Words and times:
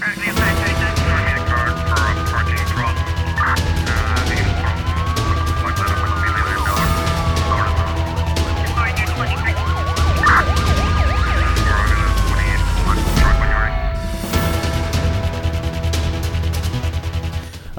Right 0.00 0.29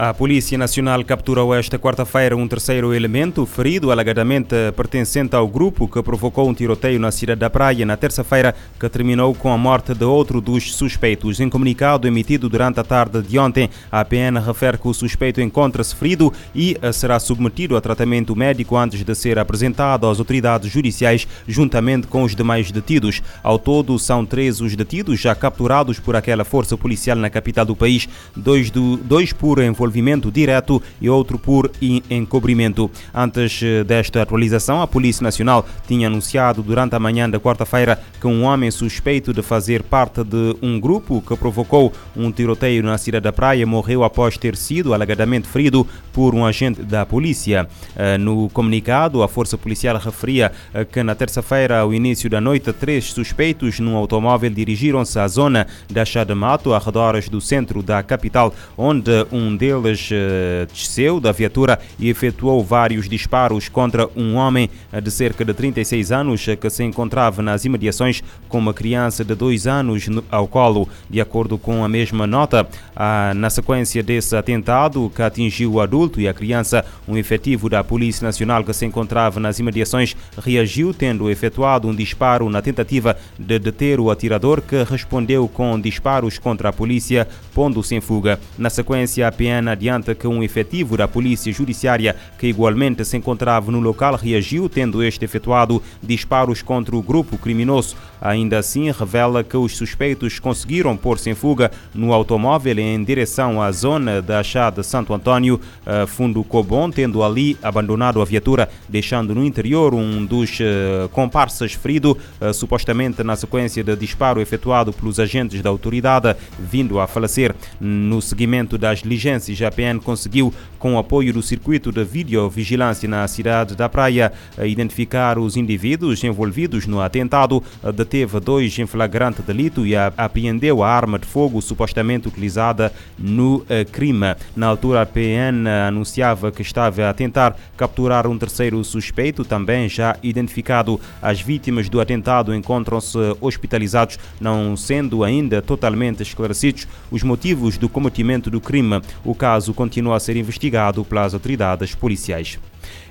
A 0.04 0.16
Polícia 0.16 0.58
Nacional 0.58 1.06
capturou 1.06 1.54
esta 1.54 1.78
quarta-feira 1.78 2.36
um 2.36 2.48
terceiro 2.48 2.92
elemento 2.92 3.46
ferido, 3.46 3.92
alegadamente 3.92 4.56
pertencente 4.76 5.36
ao 5.36 5.48
grupo 5.48 5.88
que 5.88 6.02
provocou 6.02 6.50
um 6.50 6.56
tiroteio 6.56 7.00
na 7.00 7.12
cidade 7.12 7.40
da 7.42 7.52
Praia 7.52 7.86
na 7.86 7.96
terça-feira, 7.96 8.56
que 8.80 8.90
terminou 8.90 9.36
com 9.36 9.54
a 9.54 9.58
morte 9.60 9.94
de 9.94 10.04
outro 10.04 10.42
dos 10.42 10.74
suspeitos. 10.74 11.40
Em 11.40 11.48
comunicado 11.48 12.08
emitido 12.08 12.50
durante 12.50 12.80
a 12.80 12.84
tarde 12.84 13.22
de 13.22 13.38
ontem, 13.38 13.70
a 13.92 14.04
PN 14.04 14.40
refere 14.44 14.80
que 14.80 14.88
o 14.88 14.94
suspeito 14.96 15.40
encontra-se 15.40 15.96
ferido 15.96 16.34
e 16.56 16.76
será 16.92 17.20
submetido 17.20 17.78
a 17.78 17.80
tratamento 17.82 18.36
médico 18.36 18.76
antes 18.76 19.04
de 19.04 19.14
ser 19.14 19.38
apresentado 19.38 20.08
às 20.08 20.18
autoridades 20.18 20.72
judiciais, 20.72 21.28
juntamente 21.48 22.08
com 22.08 22.24
os 22.24 22.36
demais 22.36 22.72
detidos. 22.72 23.22
Ao 23.44 23.60
todo, 23.60 24.00
são 24.00 24.26
três 24.26 24.62
os 24.62 24.76
detidos 24.76 25.20
já 25.20 25.36
capturados 25.36 26.00
por 26.00 26.16
aquela 26.16 26.44
força 26.44 26.76
policial 26.76 27.18
na 27.18 27.30
capital 27.30 27.66
do 27.66 27.76
país, 27.76 28.10
dois, 28.36 28.72
do, 28.72 28.98
dois 28.98 29.32
por 29.32 29.60
envolvimento 29.60 29.91
envolvimento 29.92 30.32
direto 30.32 30.82
e 31.02 31.10
outro 31.10 31.38
por 31.38 31.70
encobrimento. 32.10 32.90
Antes 33.14 33.62
eh, 33.62 33.84
desta 33.84 34.22
atualização, 34.22 34.82
a 34.82 34.88
Polícia 34.88 35.24
Nacional 35.24 35.66
tinha 35.86 36.08
anunciado 36.08 36.64
durante 36.64 36.96
a 36.96 37.00
manhã 37.00 37.30
da 37.30 37.40
quarta-feira 37.40 38.02
que 38.20 38.28
um 38.28 38.44
homem 38.44 38.72
suspeito 38.72 39.34
de 39.34 39.42
fazer 39.42 39.84
parte 39.84 40.24
de 40.24 40.56
um 40.62 40.80
grupo 40.80 41.22
que 41.22 41.36
provocou 41.36 41.92
um 42.16 42.32
tiroteio 42.32 42.82
na 42.82 42.98
cidade 42.98 43.24
da 43.24 43.34
Praia 43.34 43.66
morreu 43.68 44.04
após 44.04 44.38
ter 44.38 44.56
sido 44.56 44.94
alegadamente 44.94 45.48
ferido 45.48 45.86
por 46.14 46.34
um 46.34 46.46
agente 46.46 46.82
da 46.82 47.06
polícia. 47.06 47.68
Eh, 47.96 48.18
no 48.18 48.50
comunicado, 48.50 49.22
a 49.22 49.28
força 49.28 49.58
policial 49.58 49.98
referia 49.98 50.52
eh, 50.74 50.86
que 50.86 51.04
na 51.04 51.16
terça-feira, 51.16 51.80
ao 51.80 51.94
início 51.94 52.30
da 52.30 52.40
noite, 52.40 52.72
três 52.72 53.12
suspeitos 53.12 53.80
num 53.80 53.96
automóvel 53.96 54.50
dirigiram-se 54.50 55.20
à 55.20 55.28
zona 55.28 55.68
da 55.90 56.06
Chá 56.06 56.24
de 56.24 56.34
Mato, 56.34 56.74
arredores 56.74 57.28
do 57.28 57.42
centro 57.42 57.84
da 57.84 58.02
capital, 58.02 58.54
onde 58.78 59.12
um 59.32 59.56
deles 59.56 59.81
deles 59.82 60.10
uh, 60.12 60.66
desceu 60.72 61.20
da 61.20 61.32
viatura 61.32 61.80
e 62.00 62.10
efetuou 62.10 62.64
vários 62.64 63.10
disparos 63.10 63.68
contra 63.70 64.08
um 64.16 64.36
homem 64.36 64.70
de 65.02 65.12
cerca 65.12 65.44
de 65.44 65.54
36 65.54 66.12
anos 66.12 66.46
que 66.60 66.70
se 66.70 66.84
encontrava 66.84 67.42
nas 67.42 67.66
imediações 67.66 68.24
com 68.48 68.58
uma 68.58 68.74
criança 68.74 69.24
de 69.24 69.36
2 69.36 69.68
anos 69.68 70.10
ao 70.30 70.48
colo. 70.48 70.88
De 71.10 71.20
acordo 71.22 71.58
com 71.58 71.84
a 71.84 71.90
mesma 71.90 72.26
nota, 72.28 72.68
ah, 72.96 73.34
na 73.36 73.50
sequência 73.50 74.04
desse 74.04 74.36
atentado 74.36 75.12
que 75.16 75.22
atingiu 75.22 75.74
o 75.74 75.82
adulto 75.82 76.20
e 76.20 76.28
a 76.28 76.34
criança, 76.34 76.86
um 77.08 77.18
efetivo 77.18 77.70
da 77.70 77.84
Polícia 77.84 78.26
Nacional 78.26 78.64
que 78.64 78.74
se 78.74 78.86
encontrava 78.86 79.40
nas 79.40 79.60
imediações 79.60 80.16
reagiu, 80.38 80.94
tendo 80.94 81.30
efetuado 81.30 81.88
um 81.88 81.96
disparo 81.96 82.50
na 82.50 82.62
tentativa 82.62 83.18
de 83.38 83.60
deter 83.60 84.00
o 84.00 84.10
atirador 84.10 84.62
que 84.62 84.84
respondeu 84.84 85.48
com 85.48 85.80
disparos 85.80 86.38
contra 86.38 86.70
a 86.70 86.74
polícia, 86.74 87.28
pondo-se 87.54 87.96
em 87.96 88.02
fuga. 88.02 88.40
Na 88.58 88.70
sequência, 88.70 89.28
a 89.28 89.32
PN 89.32 89.71
adianta 89.74 90.16
que 90.16 90.28
um 90.28 90.44
efetivo 90.44 90.98
da 90.98 91.08
Polícia 91.08 91.52
Judiciária, 91.52 92.16
que 92.38 92.48
igualmente 92.48 93.04
se 93.06 93.18
encontrava 93.18 93.72
no 93.72 93.80
local, 93.80 94.16
reagiu, 94.16 94.70
tendo 94.70 95.04
este 95.04 95.26
efetuado 95.26 95.82
disparos 96.02 96.62
contra 96.62 96.96
o 96.96 97.02
grupo 97.02 97.38
criminoso. 97.38 97.96
Ainda 98.22 98.60
assim, 98.60 98.92
revela 98.92 99.44
que 99.44 99.58
os 99.58 99.76
suspeitos 99.76 100.38
conseguiram 100.38 100.96
pôr-se 100.96 101.30
em 101.30 101.34
fuga 101.34 101.72
no 101.94 102.14
automóvel 102.14 102.78
em 102.78 103.04
direção 103.04 103.60
à 103.60 103.72
zona 103.72 104.22
da 104.22 104.44
Chá 104.44 104.70
de 104.70 104.84
Santo 104.84 105.12
Antônio, 105.12 105.60
eh, 105.86 106.06
fundo 106.06 106.44
Cobon, 106.44 106.92
tendo 106.92 107.24
ali 107.24 107.58
abandonado 107.64 108.22
a 108.22 108.26
viatura, 108.26 108.70
deixando 108.88 109.34
no 109.34 109.44
interior 109.44 109.96
um 109.96 110.24
dos 110.24 110.60
eh, 110.62 111.10
comparsas 111.12 111.74
ferido, 111.74 112.16
eh, 112.40 112.54
supostamente 112.54 113.24
na 113.24 113.36
sequência 113.36 113.84
de 113.84 113.96
disparo 113.96 114.40
efetuado 114.40 114.94
pelos 114.94 115.20
agentes 115.20 115.60
da 115.62 115.72
autoridade, 115.72 116.36
vindo 116.60 117.00
a 117.00 117.08
falecer. 117.08 117.56
No 117.80 118.22
seguimento 118.22 118.78
das 118.78 119.00
diligências, 119.00 119.61
a 119.66 119.72
PN 119.72 120.00
conseguiu, 120.00 120.54
com 120.80 120.96
o 120.96 120.98
apoio 120.98 121.32
do 121.34 121.42
circuito 121.42 121.92
de 121.92 122.04
videovigilância 122.04 123.08
na 123.08 123.28
cidade 123.28 123.76
da 123.76 123.88
Praia, 123.88 124.34
identificar 124.64 125.38
os 125.38 125.56
indivíduos 125.56 126.24
envolvidos 126.24 126.88
no 126.88 127.02
atentado, 127.02 127.64
deteve 127.94 128.40
dois 128.40 128.78
em 128.80 128.88
flagrante 128.88 129.42
delito 129.42 129.86
e 129.86 129.96
apreendeu 129.96 130.84
a 130.84 130.90
arma 130.90 131.20
de 131.20 131.26
fogo 131.26 131.62
supostamente 131.62 132.28
utilizada 132.28 132.92
no 133.18 133.64
eh, 133.70 133.86
crime. 133.86 134.36
Na 134.56 134.68
altura, 134.68 135.02
a 135.02 135.06
PN 135.06 135.68
anunciava 135.88 136.52
que 136.52 136.62
estava 136.62 137.10
a 137.10 137.14
tentar 137.14 137.56
capturar 137.78 138.28
um 138.28 138.38
terceiro 138.38 138.84
suspeito, 138.84 139.46
também 139.46 139.88
já 139.88 140.16
identificado. 140.24 141.00
As 141.22 141.42
vítimas 141.42 141.90
do 141.90 142.02
atentado 142.02 142.54
encontram-se 142.56 143.18
hospitalizados, 143.40 144.18
não 144.40 144.76
sendo 144.76 145.24
ainda 145.24 145.62
totalmente 145.62 146.24
esclarecidos 146.24 146.88
os 147.10 147.24
motivos 147.24 147.78
do 147.78 147.90
cometimento 147.90 148.50
do 148.50 148.60
crime. 148.60 149.02
O 149.24 149.36
caso 149.42 149.74
continua 149.74 150.18
a 150.18 150.20
ser 150.20 150.38
investigado 150.38 151.04
pelas 151.04 151.34
autoridades 151.34 151.96
policiais. 151.96 152.60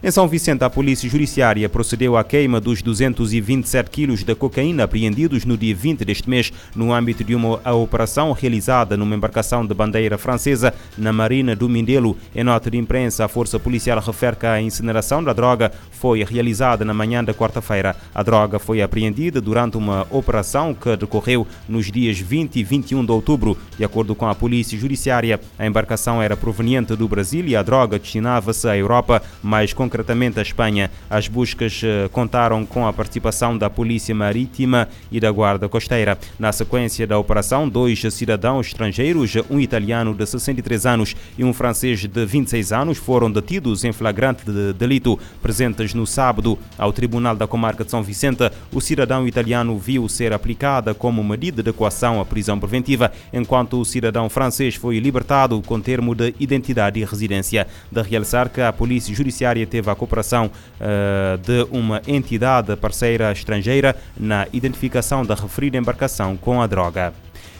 Em 0.02 0.10
São 0.10 0.26
Vicente, 0.26 0.64
a 0.64 0.70
Polícia 0.70 1.08
Judiciária 1.08 1.68
procedeu 1.68 2.16
à 2.16 2.24
queima 2.24 2.58
dos 2.58 2.80
227 2.80 3.90
quilos 3.90 4.24
de 4.24 4.34
cocaína 4.34 4.84
apreendidos 4.84 5.44
no 5.44 5.58
dia 5.58 5.74
20 5.74 6.04
deste 6.04 6.28
mês, 6.28 6.52
no 6.74 6.92
âmbito 6.92 7.22
de 7.22 7.34
uma 7.34 7.60
operação 7.74 8.32
realizada 8.32 8.96
numa 8.96 9.14
embarcação 9.14 9.66
de 9.66 9.74
bandeira 9.74 10.16
francesa 10.16 10.72
na 10.96 11.12
Marina 11.12 11.54
do 11.54 11.68
Mindelo. 11.68 12.16
Em 12.34 12.42
nota 12.42 12.70
de 12.70 12.78
imprensa, 12.78 13.26
a 13.26 13.28
Força 13.28 13.58
Policial 13.58 14.00
refere 14.00 14.36
que 14.36 14.46
a 14.46 14.60
incineração 14.60 15.22
da 15.22 15.32
droga 15.32 15.70
foi 15.90 16.24
realizada 16.24 16.84
na 16.84 16.94
manhã 16.94 17.22
da 17.22 17.34
quarta-feira. 17.34 17.94
A 18.14 18.22
droga 18.22 18.58
foi 18.58 18.80
apreendida 18.80 19.40
durante 19.40 19.76
uma 19.76 20.06
operação 20.10 20.72
que 20.72 20.96
decorreu 20.96 21.46
nos 21.68 21.90
dias 21.92 22.18
20 22.18 22.56
e 22.56 22.64
21 22.64 23.04
de 23.04 23.12
outubro. 23.12 23.56
De 23.76 23.84
acordo 23.84 24.14
com 24.14 24.26
a 24.26 24.34
Polícia 24.34 24.78
Judiciária, 24.78 25.38
a 25.58 25.66
embarcação 25.66 26.22
era 26.22 26.36
proveniente 26.36 26.96
do 26.96 27.06
Brasil 27.06 27.44
e 27.46 27.54
a 27.54 27.62
droga 27.62 27.98
destinava-se 27.98 28.66
à 28.66 28.76
Europa, 28.76 29.22
mais 29.60 29.74
concretamente 29.74 30.38
a 30.38 30.42
Espanha. 30.42 30.90
As 31.10 31.28
buscas 31.28 31.82
eh, 31.84 32.08
contaram 32.10 32.64
com 32.64 32.86
a 32.86 32.92
participação 32.94 33.58
da 33.58 33.68
Polícia 33.68 34.14
Marítima 34.14 34.88
e 35.12 35.20
da 35.20 35.30
Guarda 35.30 35.68
Costeira. 35.68 36.16
Na 36.38 36.50
sequência 36.50 37.06
da 37.06 37.18
operação, 37.18 37.68
dois 37.68 38.00
cidadãos 38.10 38.68
estrangeiros, 38.68 39.34
um 39.50 39.60
italiano 39.60 40.14
de 40.14 40.24
63 40.24 40.86
anos 40.86 41.14
e 41.36 41.44
um 41.44 41.52
francês 41.52 42.00
de 42.00 42.24
26 42.24 42.72
anos, 42.72 42.96
foram 42.96 43.30
detidos 43.30 43.84
em 43.84 43.92
flagrante 43.92 44.50
de 44.50 44.72
delito. 44.72 45.20
Presentes 45.42 45.92
no 45.92 46.06
sábado 46.06 46.58
ao 46.78 46.90
Tribunal 46.90 47.36
da 47.36 47.46
Comarca 47.46 47.84
de 47.84 47.90
São 47.90 48.02
Vicente, 48.02 48.50
o 48.72 48.80
cidadão 48.80 49.28
italiano 49.28 49.78
viu 49.78 50.08
ser 50.08 50.32
aplicada 50.32 50.94
como 50.94 51.22
medida 51.22 51.62
de 51.62 51.70
coação 51.70 52.18
a 52.18 52.24
prisão 52.24 52.58
preventiva, 52.58 53.12
enquanto 53.30 53.78
o 53.78 53.84
cidadão 53.84 54.30
francês 54.30 54.74
foi 54.74 54.98
libertado 54.98 55.60
com 55.60 55.78
termo 55.78 56.14
de 56.14 56.34
identidade 56.40 56.98
e 56.98 57.04
residência. 57.04 57.66
De 57.92 58.00
realçar 58.00 58.48
que 58.48 58.62
a 58.62 58.72
Polícia 58.72 59.14
Judiciária 59.14 59.49
teve 59.66 59.90
a 59.90 59.94
cooperação 59.94 60.46
uh, 60.46 61.38
de 61.38 61.66
uma 61.70 62.00
entidade 62.06 62.74
parceira 62.76 63.32
estrangeira 63.32 63.96
na 64.18 64.46
identificação 64.52 65.24
da 65.24 65.34
referida 65.34 65.76
embarcação 65.76 66.36
com 66.36 66.60
a 66.60 66.66
droga. 66.66 67.12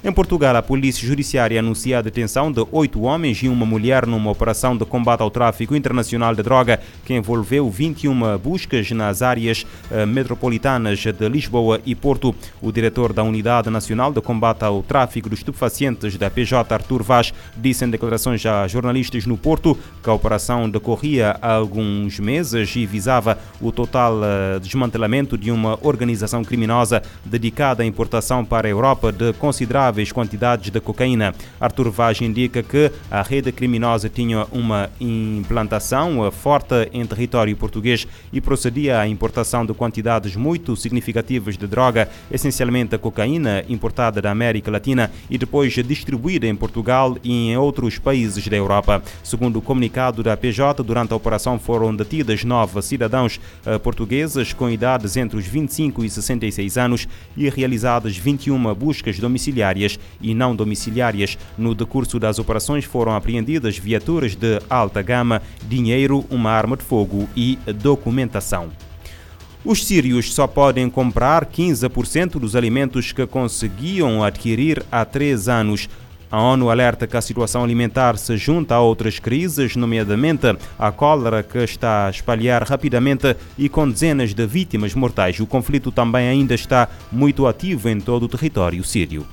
Em 0.03 0.11
Portugal, 0.11 0.57
a 0.57 0.63
Polícia 0.63 1.07
Judiciária 1.07 1.61
anuncia 1.61 1.99
a 1.99 2.01
detenção 2.01 2.51
de 2.51 2.67
oito 2.73 3.03
homens 3.03 3.43
e 3.43 3.51
uma 3.51 3.67
mulher 3.67 4.07
numa 4.07 4.31
operação 4.31 4.75
de 4.75 4.87
combate 4.87 5.21
ao 5.21 5.31
tráfico 5.31 5.77
internacional 5.77 6.35
de 6.35 6.43
droga 6.43 6.81
que 7.05 7.13
envolveu 7.13 7.69
21 7.69 8.39
buscas 8.39 8.91
nas 8.93 9.21
áreas 9.21 9.67
eh, 9.91 10.07
metropolitanas 10.07 11.01
de 11.01 11.29
Lisboa 11.29 11.83
e 11.85 11.95
Porto. 11.95 12.35
O 12.63 12.73
diretor 12.73 13.13
da 13.13 13.23
Unidade 13.23 13.69
Nacional 13.69 14.11
de 14.11 14.23
Combate 14.23 14.65
ao 14.65 14.83
Tráfico 14.83 15.29
de 15.29 15.35
Estupefacientes 15.35 16.17
da 16.17 16.31
PJ, 16.31 16.73
Artur 16.73 17.03
Vaz, 17.03 17.35
disse 17.55 17.85
em 17.85 17.91
declarações 17.91 18.47
a 18.47 18.67
jornalistas 18.67 19.27
no 19.27 19.37
Porto 19.37 19.79
que 20.03 20.09
a 20.09 20.15
operação 20.15 20.71
decorria 20.71 21.37
há 21.43 21.53
alguns 21.53 22.19
meses 22.19 22.75
e 22.75 22.87
visava 22.87 23.37
o 23.61 23.71
total 23.71 24.15
eh, 24.25 24.59
desmantelamento 24.61 25.37
de 25.37 25.51
uma 25.51 25.79
organização 25.83 26.43
criminosa 26.43 27.03
dedicada 27.23 27.83
à 27.83 27.87
importação 27.87 28.47
para 28.47 28.67
a 28.67 28.71
Europa 28.71 29.13
de 29.13 29.35
consideráveis 29.35 29.90
consideráveis 29.91 30.13
quantidades 30.13 30.71
de 30.71 30.81
cocaína. 30.81 31.35
Arthur 31.61 31.91
Vaz 31.91 32.21
indica 32.21 32.63
que 32.63 32.91
a 33.11 33.23
rede 33.23 33.51
criminosa 33.51 34.09
tinha 34.09 34.47
uma 34.53 34.89
implantação 35.01 36.31
forte 36.31 36.89
em 36.93 37.05
território 37.05 37.57
português 37.57 38.07
e 38.33 38.41
procedia 38.41 39.01
à 39.01 39.09
importação 39.09 39.67
de 39.67 39.75
quantidades 39.75 40.37
muito 40.37 40.77
significativas 40.77 41.57
de 41.57 41.67
droga, 41.67 42.09
essencialmente 42.31 42.95
a 42.95 42.99
cocaína 42.99 43.65
importada 43.69 44.23
da 44.23 44.31
América 44.31 44.71
Latina 44.71 45.11
e 45.29 45.37
depois 45.37 45.73
distribuída 45.73 46.47
em 46.47 46.55
Portugal 46.55 47.17
e 47.25 47.51
em 47.51 47.57
outros 47.57 47.99
países 47.99 48.47
da 48.47 48.57
Europa. 48.57 49.03
Segundo 49.23 49.59
o 49.59 49.63
comunicado 49.63 50.23
da 50.23 50.37
PJ, 50.37 50.83
durante 50.83 51.13
a 51.13 51.17
operação 51.17 51.59
foram 51.59 51.95
detidas 51.95 52.45
nove 52.45 52.81
cidadãos 52.83 53.41
eh, 53.67 53.79
portugueses 53.79 54.53
com 54.53 54.71
idades 54.71 55.17
entre 55.17 55.37
os 55.37 55.47
25 55.47 56.05
e 56.05 56.11
66 56.11 56.79
anos 56.79 57.09
e 57.37 57.49
realizadas 57.49 58.17
21 58.17 58.75
buscas 58.75 59.19
domiciliares 59.19 59.80
e 60.21 60.35
não 60.35 60.55
domiciliárias. 60.55 61.39
No 61.57 61.75
decurso 61.75 62.19
das 62.19 62.39
operações 62.39 62.85
foram 62.85 63.15
apreendidas 63.15 63.79
viaturas 63.79 64.35
de 64.35 64.61
alta 64.69 65.03
gama, 65.03 65.43
dinheiro, 65.67 66.25
uma 66.31 66.51
arma 66.51 66.77
de 66.77 66.83
fogo 66.83 67.29
e 67.37 67.59
documentação. 67.75 68.71
Os 69.63 69.85
sírios 69.87 70.33
só 70.33 70.47
podem 70.47 70.89
comprar 70.89 71.45
15% 71.45 72.39
dos 72.39 72.57
alimentos 72.57 73.13
que 73.13 73.27
conseguiam 73.27 74.25
adquirir 74.25 74.83
há 74.91 75.05
três 75.05 75.49
anos. 75.49 75.87
A 76.31 76.41
ONU 76.41 76.71
alerta 76.71 77.07
que 77.07 77.17
a 77.17 77.21
situação 77.21 77.63
alimentar 77.63 78.17
se 78.17 78.37
junta 78.39 78.77
a 78.77 78.81
outras 78.81 79.19
crises, 79.19 79.77
nomeadamente 79.77 80.57
a 80.79 80.91
cólera 80.91 81.43
que 81.43 81.59
está 81.59 82.07
a 82.07 82.11
espalhar 82.11 82.63
rapidamente 82.63 83.37
e 83.59 83.69
com 83.69 83.91
dezenas 83.91 84.33
de 84.33 84.47
vítimas 84.47 84.95
mortais. 84.95 85.39
O 85.41 85.47
conflito 85.47 85.93
também 85.93 86.29
ainda 86.29 86.55
está 86.55 86.89
muito 87.13 87.47
ativo 87.47 87.89
em 87.89 88.01
todo 88.01 88.23
o 88.23 88.29
território 88.29 88.83
sírio 88.83 89.27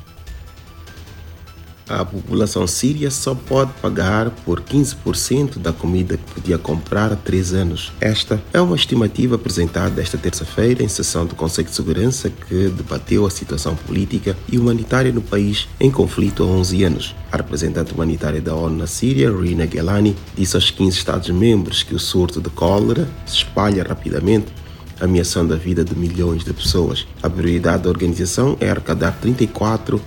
a 1.87 2.03
população 2.03 2.67
síria 2.67 3.09
só 3.09 3.33
pode 3.33 3.71
pagar 3.81 4.29
por 4.45 4.61
15% 4.61 5.57
da 5.57 5.71
comida 5.71 6.17
que 6.17 6.33
podia 6.33 6.57
comprar 6.57 7.11
há 7.11 7.15
três 7.15 7.53
anos. 7.53 7.91
Esta 8.01 8.41
é 8.53 8.59
uma 8.59 8.75
estimativa 8.75 9.35
apresentada 9.35 10.01
esta 10.01 10.17
terça-feira 10.17 10.83
em 10.83 10.87
sessão 10.87 11.25
do 11.25 11.35
Conselho 11.35 11.67
de 11.67 11.75
Segurança 11.75 12.29
que 12.29 12.69
debateu 12.69 13.25
a 13.25 13.29
situação 13.29 13.75
política 13.75 14.35
e 14.51 14.57
humanitária 14.57 15.11
no 15.11 15.21
país 15.21 15.67
em 15.79 15.89
conflito 15.89 16.43
há 16.43 16.45
11 16.45 16.83
anos. 16.83 17.15
A 17.31 17.37
representante 17.37 17.93
humanitária 17.93 18.41
da 18.41 18.55
ONU 18.55 18.77
na 18.77 18.87
Síria, 18.87 19.31
Rina 19.31 19.67
Gelani, 19.67 20.15
disse 20.35 20.55
aos 20.55 20.71
15 20.71 20.97
Estados-membros 20.97 21.83
que 21.83 21.95
o 21.95 21.99
surto 21.99 22.41
de 22.41 22.49
cólera 22.49 23.07
se 23.25 23.37
espalha 23.37 23.83
rapidamente 23.83 24.47
ameaçando 24.99 25.53
a 25.53 25.57
vida 25.57 25.83
de 25.83 25.95
milhões 25.95 26.43
de 26.43 26.53
pessoas. 26.53 27.05
A 27.21 27.29
prioridade 27.29 27.83
da 27.83 27.89
organização 27.89 28.57
é 28.59 28.69
arrecadar 28.69 29.11
34 29.21 30.01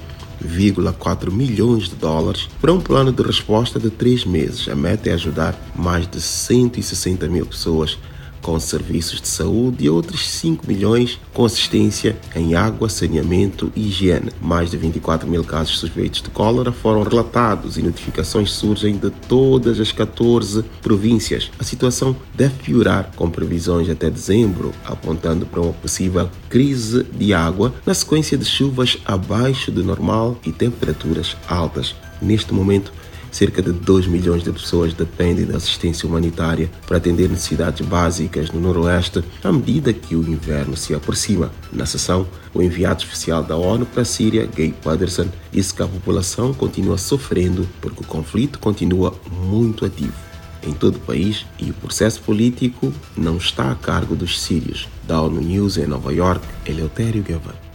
1,4 0.44 1.30
milhões 1.30 1.88
de 1.88 1.96
dólares 1.96 2.48
para 2.60 2.72
um 2.72 2.80
plano 2.80 3.12
de 3.12 3.22
resposta 3.22 3.78
de 3.78 3.90
três 3.90 4.24
meses. 4.24 4.68
A 4.68 4.74
meta 4.74 5.10
é 5.10 5.12
ajudar 5.12 5.58
mais 5.74 6.06
de 6.06 6.20
160 6.20 7.28
mil 7.28 7.46
pessoas 7.46 7.98
com 8.42 8.58
serviços 8.58 9.20
de 9.20 9.28
saúde 9.28 9.84
e 9.84 9.90
outros 9.90 10.28
5 10.28 10.66
milhões 10.66 11.18
com 11.32 11.44
assistência 11.44 12.16
em 12.34 12.54
água, 12.54 12.88
saneamento 12.88 13.72
e 13.74 13.88
higiene. 13.88 14.30
Mais 14.40 14.70
de 14.70 14.76
24 14.76 15.28
mil 15.28 15.44
casos 15.44 15.78
suspeitos 15.78 16.22
de 16.22 16.30
cólera 16.30 16.72
foram 16.72 17.02
relatados 17.02 17.76
e 17.76 17.82
notificações 17.82 18.52
surgem 18.52 18.96
de 18.96 19.10
todas 19.10 19.78
as 19.80 19.92
14 19.92 20.64
províncias. 20.82 21.50
A 21.58 21.64
situação 21.64 22.16
deve 22.34 22.54
piorar 22.62 23.10
com 23.16 23.30
previsões 23.30 23.88
até 23.88 24.10
dezembro, 24.10 24.72
apontando 24.84 25.46
para 25.46 25.60
uma 25.60 25.72
possível 25.72 26.30
crise 26.48 27.04
de 27.04 27.32
água 27.32 27.74
na 27.84 27.94
sequência 27.94 28.36
de 28.36 28.44
chuvas 28.44 28.98
abaixo 29.04 29.70
do 29.70 29.84
normal 29.84 30.38
e 30.44 30.52
temperaturas 30.52 31.36
altas. 31.48 31.94
Neste 32.20 32.52
momento, 32.52 32.92
Cerca 33.30 33.62
de 33.62 33.72
2 33.72 34.06
milhões 34.06 34.42
de 34.42 34.50
pessoas 34.50 34.92
dependem 34.92 35.46
da 35.46 35.56
assistência 35.56 36.08
humanitária 36.08 36.70
para 36.86 36.96
atender 36.96 37.28
necessidades 37.28 37.86
básicas 37.86 38.50
no 38.50 38.60
Noroeste 38.60 39.22
à 39.42 39.52
medida 39.52 39.92
que 39.92 40.16
o 40.16 40.28
inverno 40.28 40.76
se 40.76 40.94
aproxima. 40.94 41.50
Na 41.72 41.86
sessão, 41.86 42.26
o 42.52 42.60
enviado 42.60 43.02
especial 43.02 43.42
da 43.42 43.56
ONU 43.56 43.86
para 43.86 44.02
a 44.02 44.04
Síria, 44.04 44.46
Gay 44.46 44.74
Patterson, 44.82 45.28
disse 45.52 45.72
que 45.72 45.82
a 45.82 45.86
população 45.86 46.52
continua 46.52 46.98
sofrendo 46.98 47.68
porque 47.80 48.02
o 48.02 48.06
conflito 48.06 48.58
continua 48.58 49.14
muito 49.30 49.84
ativo 49.84 50.30
em 50.62 50.72
todo 50.72 50.96
o 50.96 51.00
país 51.00 51.46
e 51.58 51.70
o 51.70 51.74
processo 51.74 52.20
político 52.20 52.92
não 53.16 53.36
está 53.36 53.70
a 53.70 53.74
cargo 53.74 54.14
dos 54.14 54.40
sírios. 54.40 54.88
Da 55.06 55.20
ONU 55.20 55.40
News 55.40 55.76
em 55.78 55.86
Nova 55.86 56.12
York, 56.12 56.46
Eleutério 56.66 57.22
Guevara. 57.22 57.69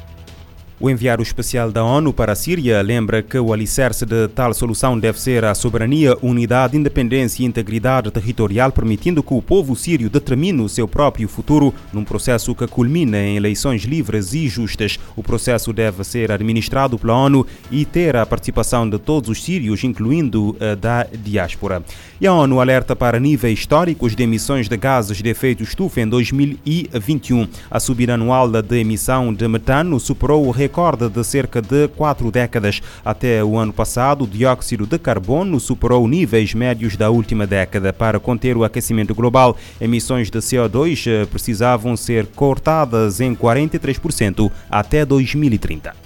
O 0.78 0.90
enviado 0.90 1.24
especial 1.24 1.72
da 1.72 1.86
ONU 1.86 2.12
para 2.12 2.34
a 2.34 2.36
Síria 2.36 2.82
lembra 2.82 3.24
que 3.24 3.40
o 3.40 3.54
alicerce 3.54 4.06
de 4.06 4.28
tal 4.28 4.54
solução 4.54 5.00
deve 5.00 5.18
ser 5.22 5.46
a 5.46 5.56
soberania, 5.56 6.18
unidade, 6.22 6.76
independência 6.76 7.44
e 7.44 7.46
integridade 7.46 8.12
territorial, 8.12 8.74
permitindo 8.74 9.24
que 9.24 9.34
o 9.34 9.42
povo 9.42 9.74
sírio 9.74 10.10
determine 10.10 10.62
o 10.62 10.68
seu 10.68 10.86
próprio 10.86 11.30
futuro 11.30 11.74
num 11.94 12.04
processo 12.04 12.54
que 12.54 12.68
culmina 12.68 13.18
em 13.18 13.38
eleições 13.38 13.84
livres 13.84 14.34
e 14.34 14.50
justas. 14.50 15.00
O 15.16 15.24
processo 15.24 15.72
deve 15.72 16.04
ser 16.04 16.30
administrado 16.30 17.00
pela 17.00 17.16
ONU 17.16 17.48
e 17.72 17.86
ter 17.86 18.18
a 18.18 18.26
participação 18.26 18.90
de 18.90 19.00
todos 19.00 19.30
os 19.30 19.42
sírios, 19.42 19.82
incluindo 19.82 20.58
a 20.60 20.76
da 20.76 21.08
diáspora. 21.24 21.82
E 22.20 22.28
a 22.28 22.34
ONU 22.34 22.60
alerta 22.60 22.96
para 22.98 23.18
níveis 23.18 23.60
históricos 23.60 24.14
de 24.14 24.24
emissões 24.24 24.68
de 24.68 24.76
gases 24.76 25.22
de 25.22 25.30
efeito 25.30 25.64
estufa 25.64 26.02
em 26.02 26.08
2021. 26.08 27.48
A 27.72 27.80
subida 27.80 28.16
anual 28.16 28.50
de 28.50 28.78
emissão 28.78 29.34
de 29.34 29.48
metano 29.48 30.02
superou 30.02 30.46
o 30.46 30.52
recorde 30.66 31.08
de 31.10 31.24
cerca 31.24 31.62
de 31.62 31.88
quatro 31.90 32.32
décadas. 32.32 32.82
Até 33.04 33.44
o 33.44 33.58
ano 33.58 33.72
passado, 33.72 34.24
o 34.24 34.28
dióxido 34.28 34.88
de 34.88 34.98
carbono 34.98 35.60
superou 35.60 36.08
níveis 36.08 36.54
médios 36.54 36.98
da 36.98 37.10
última 37.10 37.46
década. 37.46 37.94
Para 37.94 38.20
conter 38.20 38.58
o 38.58 38.64
aquecimento 38.64 39.14
global, 39.14 39.56
emissões 39.80 40.30
de 40.30 40.40
CO2 40.40 41.06
eh, 41.08 41.26
precisavam 41.26 41.96
ser 41.96 42.26
cortadas 42.28 43.22
em 43.22 43.36
43% 43.36 44.52
até 44.70 45.06
2030. 45.06 46.05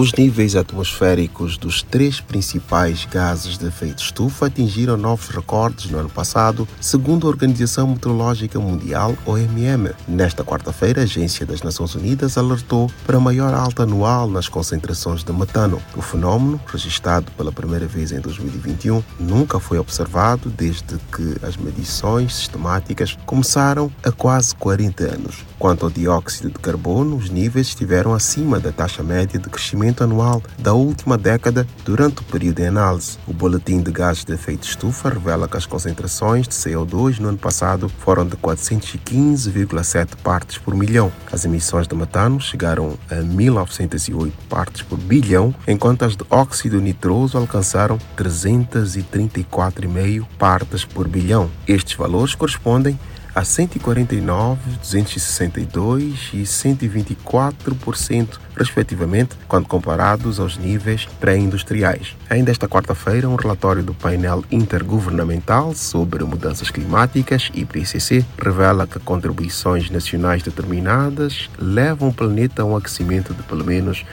Os 0.00 0.14
níveis 0.14 0.56
atmosféricos 0.56 1.58
dos 1.58 1.82
três 1.82 2.22
principais 2.22 3.04
gases 3.04 3.58
de 3.58 3.66
efeito 3.66 4.02
estufa 4.02 4.46
atingiram 4.46 4.96
novos 4.96 5.28
recordes 5.28 5.90
no 5.90 5.98
ano 5.98 6.08
passado, 6.08 6.66
segundo 6.80 7.26
a 7.26 7.28
Organização 7.28 7.86
Meteorológica 7.86 8.58
Mundial, 8.58 9.14
OMM. 9.26 9.90
Nesta 10.08 10.42
quarta-feira, 10.42 11.02
a 11.02 11.04
Agência 11.04 11.44
das 11.44 11.60
Nações 11.60 11.94
Unidas 11.94 12.38
alertou 12.38 12.90
para 13.06 13.18
a 13.18 13.20
maior 13.20 13.52
alta 13.52 13.82
anual 13.82 14.26
nas 14.26 14.48
concentrações 14.48 15.22
de 15.22 15.34
metano. 15.34 15.78
O 15.94 16.00
fenômeno, 16.00 16.58
registrado 16.66 17.30
pela 17.32 17.52
primeira 17.52 17.86
vez 17.86 18.10
em 18.10 18.20
2021, 18.20 19.02
nunca 19.18 19.60
foi 19.60 19.78
observado 19.78 20.48
desde 20.48 20.96
que 21.14 21.36
as 21.46 21.58
medições 21.58 22.36
sistemáticas 22.36 23.18
começaram 23.26 23.92
há 24.02 24.10
quase 24.10 24.54
40 24.54 25.04
anos. 25.04 25.44
Quanto 25.58 25.84
ao 25.84 25.90
dióxido 25.90 26.48
de 26.48 26.58
carbono, 26.58 27.16
os 27.16 27.28
níveis 27.28 27.66
estiveram 27.66 28.14
acima 28.14 28.58
da 28.58 28.72
taxa 28.72 29.02
média 29.02 29.38
de 29.38 29.50
crescimento 29.50 29.89
anual 29.98 30.40
da 30.58 30.72
última 30.72 31.18
década 31.18 31.66
durante 31.84 32.20
o 32.20 32.24
período 32.24 32.56
de 32.56 32.66
análise. 32.66 33.18
O 33.26 33.32
Boletim 33.32 33.80
de 33.80 33.90
Gases 33.90 34.24
de 34.24 34.34
Efeito 34.34 34.66
Estufa 34.66 35.08
revela 35.08 35.48
que 35.48 35.56
as 35.56 35.66
concentrações 35.66 36.46
de 36.46 36.54
CO2 36.54 37.18
no 37.18 37.30
ano 37.30 37.38
passado 37.38 37.88
foram 37.98 38.24
de 38.26 38.36
415,7 38.36 40.16
partes 40.22 40.58
por 40.58 40.74
milhão. 40.74 41.10
As 41.32 41.44
emissões 41.44 41.88
de 41.88 41.94
metano 41.94 42.40
chegaram 42.40 42.98
a 43.10 43.16
1908 43.16 44.32
partes 44.48 44.82
por 44.82 44.98
bilhão, 44.98 45.54
enquanto 45.66 46.04
as 46.04 46.16
de 46.16 46.24
óxido 46.30 46.80
nitroso 46.80 47.36
alcançaram 47.36 47.98
334,5 48.16 50.24
partes 50.38 50.84
por 50.84 51.08
bilhão. 51.08 51.50
Estes 51.66 51.96
valores 51.96 52.34
correspondem 52.34 52.96
a 53.34 53.44
149, 53.44 54.78
262 54.82 56.30
e 56.32 56.42
124%, 56.42 58.40
respectivamente, 58.56 59.36
quando 59.48 59.66
comparados 59.66 60.40
aos 60.40 60.56
níveis 60.56 61.06
pré-industriais. 61.20 62.16
Ainda 62.28 62.50
esta 62.50 62.68
quarta-feira, 62.68 63.28
um 63.28 63.36
relatório 63.36 63.82
do 63.82 63.94
painel 63.94 64.44
intergovernamental 64.50 65.74
sobre 65.74 66.24
mudanças 66.24 66.70
climáticas, 66.70 67.50
IPCC, 67.54 68.24
revela 68.38 68.86
que 68.86 68.98
contribuições 68.98 69.90
nacionais 69.90 70.42
determinadas 70.42 71.48
levam 71.58 72.08
o 72.08 72.14
planeta 72.14 72.62
a 72.62 72.64
um 72.64 72.76
aquecimento 72.76 73.34
de 73.34 73.42
pelo 73.42 73.64
menos 73.64 74.04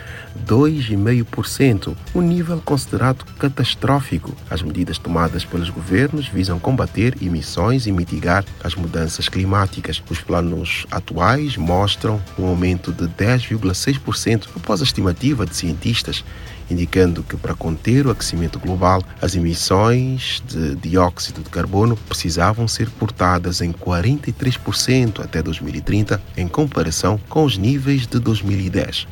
2,5%, 0.45 1.95
um 2.13 2.21
nível 2.21 2.61
considerado 2.63 3.25
catastrófico. 3.37 4.35
As 4.49 4.61
medidas 4.61 4.97
tomadas 4.97 5.43
pelos 5.43 5.69
governos 5.69 6.27
visam 6.27 6.59
combater 6.59 7.15
emissões 7.21 7.87
e 7.87 7.91
mitigar 7.91 8.45
as 8.63 8.75
mudanças 8.75 9.27
climáticas. 9.29 10.01
Os 10.09 10.21
planos 10.21 10.85
atuais 10.91 11.57
mostram 11.57 12.21
um 12.37 12.45
aumento 12.45 12.91
de 12.91 13.05
10,6% 13.07 14.26
após 14.55 14.81
a 14.81 14.83
estimativa 14.83 15.45
de 15.45 15.55
cientistas 15.55 16.23
indicando 16.69 17.23
que 17.23 17.37
para 17.37 17.55
conter 17.55 18.05
o 18.05 18.11
aquecimento 18.11 18.59
global, 18.59 19.03
as 19.21 19.35
emissões 19.35 20.43
de 20.47 20.75
dióxido 20.75 21.41
de 21.41 21.49
carbono 21.49 21.95
precisavam 21.95 22.67
ser 22.67 22.89
cortadas 22.91 23.61
em 23.61 23.71
43% 23.71 25.23
até 25.23 25.41
2030, 25.41 26.21
em 26.35 26.47
comparação 26.47 27.19
com 27.29 27.43
os 27.43 27.57
níveis 27.57 28.05
de 28.05 28.19
2010. 28.19 29.07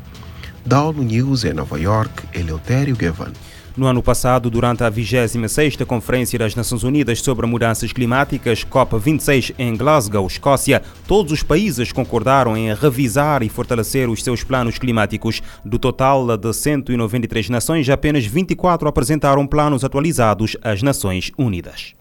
Da 0.66 0.84
ONU 0.84 1.04
News 1.04 1.46
em 1.46 1.54
Nova 1.54 1.80
York, 1.80 2.24
Eleutério 2.34 2.96
Gavan. 2.96 3.32
No 3.78 3.88
ano 3.88 4.02
passado, 4.02 4.50
durante 4.50 4.86
a 4.86 4.92
26ª 4.92 5.86
Conferência 5.86 6.40
das 6.40 6.56
Nações 6.56 6.84
Unidas 6.84 7.20
sobre 7.20 7.46
Mudanças 7.46 7.92
Climáticas, 7.92 8.64
COP26 8.64 9.54
em 9.60 9.76
Glasgow, 9.76 10.26
Escócia, 10.26 10.82
todos 11.06 11.34
os 11.34 11.44
países 11.44 11.92
concordaram 11.92 12.56
em 12.56 12.74
revisar 12.74 13.44
e 13.44 13.50
fortalecer 13.50 14.10
os 14.10 14.24
seus 14.24 14.44
planos 14.44 14.78
climáticos. 14.78 15.42
Do 15.66 15.78
total 15.78 16.38
de 16.38 16.54
193 16.54 17.50
nações, 17.50 17.90
apenas 17.90 18.26
24 18.26 18.88
apresentaram 18.88 19.46
planos 19.46 19.84
atualizados 19.84 20.56
às 20.64 20.82
Nações 20.82 21.32
Unidas. 21.38 21.94